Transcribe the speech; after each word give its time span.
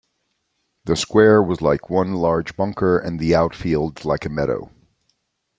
The 0.85 0.95
"square" 0.95 1.43
was 1.43 1.61
like 1.61 1.91
one 1.91 2.15
large 2.15 2.55
bunker 2.57 2.97
and 2.97 3.19
the 3.19 3.35
outfield 3.35 4.03
like 4.03 4.25
a 4.25 4.29
meadow. 4.29 4.71